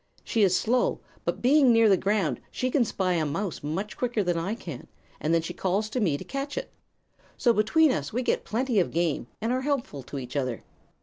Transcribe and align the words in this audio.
She 0.23 0.41
is 0.41 0.57
slow, 0.57 0.99
but, 1.25 1.43
being 1.43 1.71
near 1.71 1.87
the 1.87 1.95
ground, 1.95 2.41
she 2.49 2.71
can 2.71 2.83
spy 2.83 3.13
a 3.13 3.23
mouse 3.23 3.61
much 3.61 3.95
quicker 3.95 4.23
than 4.23 4.35
I 4.35 4.55
can, 4.55 4.87
and 5.19 5.31
then 5.31 5.43
she 5.43 5.53
calls 5.53 5.89
to 5.91 5.99
me 5.99 6.17
to 6.17 6.23
catch 6.23 6.57
it. 6.57 6.71
So 7.37 7.53
between 7.53 7.91
us 7.91 8.11
we 8.11 8.23
get 8.23 8.43
plenty 8.43 8.79
of 8.79 8.89
game 8.89 9.27
and 9.41 9.51
are 9.53 9.61
helpful 9.61 10.01
to 10.01 10.17
each 10.17 10.35
other. 10.35 10.63